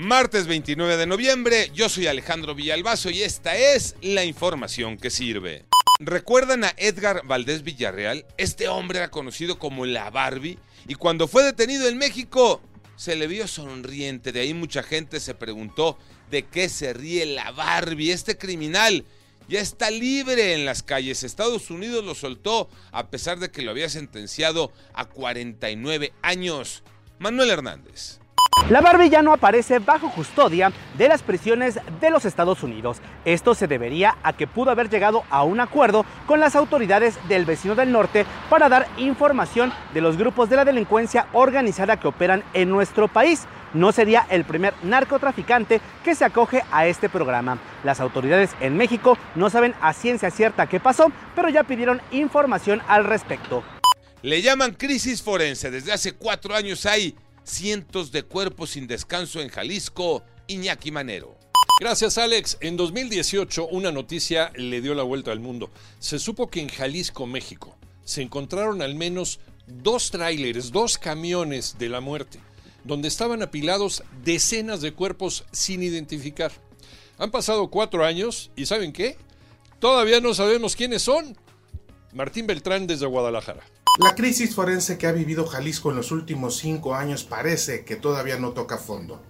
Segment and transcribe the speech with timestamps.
[0.00, 5.64] Martes 29 de noviembre, yo soy Alejandro Villalbazo y esta es la información que sirve.
[5.98, 8.24] ¿Recuerdan a Edgar Valdés Villarreal?
[8.36, 12.62] Este hombre era conocido como la Barbie y cuando fue detenido en México
[12.94, 14.30] se le vio sonriente.
[14.30, 15.98] De ahí mucha gente se preguntó
[16.30, 19.04] de qué se ríe la Barbie, este criminal.
[19.48, 21.24] Ya está libre en las calles.
[21.24, 26.84] Estados Unidos lo soltó a pesar de que lo había sentenciado a 49 años.
[27.18, 28.20] Manuel Hernández.
[28.66, 32.98] La Barbie ya no aparece bajo custodia de las prisiones de los Estados Unidos.
[33.24, 37.46] Esto se debería a que pudo haber llegado a un acuerdo con las autoridades del
[37.46, 42.44] vecino del norte para dar información de los grupos de la delincuencia organizada que operan
[42.52, 43.46] en nuestro país.
[43.72, 47.56] No sería el primer narcotraficante que se acoge a este programa.
[47.84, 52.82] Las autoridades en México no saben a ciencia cierta qué pasó, pero ya pidieron información
[52.86, 53.62] al respecto.
[54.20, 55.70] Le llaman crisis forense.
[55.70, 57.14] Desde hace cuatro años hay
[57.48, 61.36] cientos de cuerpos sin descanso en Jalisco, Iñaki Manero.
[61.80, 62.58] Gracias Alex.
[62.60, 65.70] En 2018 una noticia le dio la vuelta al mundo.
[65.98, 71.88] Se supo que en Jalisco, México, se encontraron al menos dos tráileres, dos camiones de
[71.88, 72.40] la muerte,
[72.84, 76.52] donde estaban apilados decenas de cuerpos sin identificar.
[77.18, 79.16] Han pasado cuatro años y ¿saben qué?
[79.78, 81.36] Todavía no sabemos quiénes son.
[82.12, 83.62] Martín Beltrán desde Guadalajara.
[83.98, 88.38] La crisis forense que ha vivido Jalisco en los últimos cinco años parece que todavía
[88.38, 89.20] no toca fondo.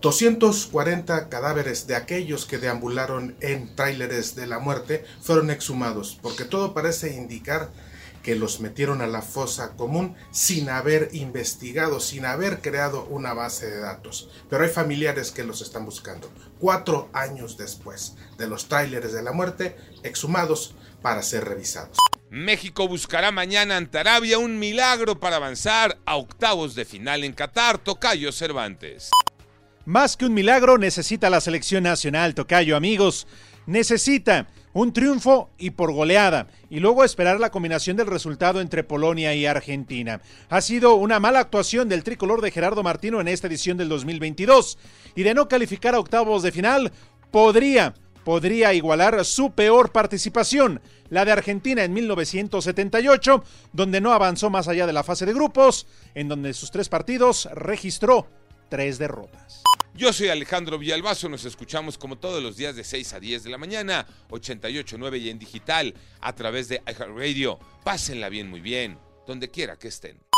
[0.00, 6.74] 240 cadáveres de aquellos que deambularon en tráileres de la muerte fueron exhumados, porque todo
[6.74, 7.70] parece indicar
[8.24, 13.70] que los metieron a la fosa común sin haber investigado, sin haber creado una base
[13.70, 14.28] de datos.
[14.48, 16.28] Pero hay familiares que los están buscando.
[16.58, 21.96] Cuatro años después de los tráileres de la muerte, exhumados para ser revisados.
[22.30, 27.78] México buscará mañana ante Arabia un milagro para avanzar a octavos de final en Qatar,
[27.78, 29.10] Tocayo Cervantes.
[29.84, 33.26] Más que un milagro necesita la selección nacional, Tocayo, amigos.
[33.66, 39.34] Necesita un triunfo y por goleada, y luego esperar la combinación del resultado entre Polonia
[39.34, 40.20] y Argentina.
[40.50, 44.78] Ha sido una mala actuación del tricolor de Gerardo Martino en esta edición del 2022,
[45.16, 46.92] y de no calificar a octavos de final,
[47.32, 47.94] podría
[48.24, 54.86] podría igualar su peor participación, la de Argentina en 1978, donde no avanzó más allá
[54.86, 58.28] de la fase de grupos, en donde sus tres partidos registró
[58.68, 59.62] tres derrotas.
[59.94, 63.50] Yo soy Alejandro Villalbazo, nos escuchamos como todos los días de 6 a 10 de
[63.50, 67.58] la mañana, 88.9 y en digital, a través de iHeartRadio.
[67.84, 70.29] Pásenla bien, muy bien, donde quiera que estén.